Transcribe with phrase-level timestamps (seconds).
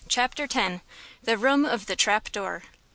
[0.07, 0.81] CHAPTER X.
[1.21, 2.63] THE ROOM OF THE TRAP DOOR.